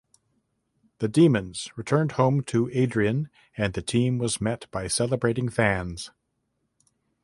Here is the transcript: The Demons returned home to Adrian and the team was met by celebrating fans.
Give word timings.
The 0.97 1.07
Demons 1.07 1.69
returned 1.75 2.13
home 2.13 2.41
to 2.45 2.71
Adrian 2.73 3.29
and 3.55 3.75
the 3.75 3.83
team 3.83 4.17
was 4.17 4.41
met 4.41 4.65
by 4.71 4.87
celebrating 4.87 5.47
fans. 5.47 6.09